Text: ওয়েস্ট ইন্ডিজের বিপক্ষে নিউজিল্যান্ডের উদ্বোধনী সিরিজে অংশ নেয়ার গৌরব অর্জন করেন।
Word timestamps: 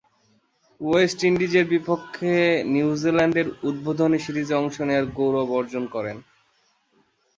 ওয়েস্ট 0.81 1.19
ইন্ডিজের 1.29 1.65
বিপক্ষে 1.73 2.33
নিউজিল্যান্ডের 2.73 3.47
উদ্বোধনী 3.69 4.19
সিরিজে 4.25 4.55
অংশ 4.61 4.75
নেয়ার 4.87 5.05
গৌরব 5.17 5.49
অর্জন 5.59 5.83
করেন। 5.95 6.17